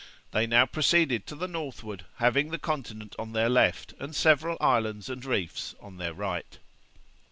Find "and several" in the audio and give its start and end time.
3.99-4.57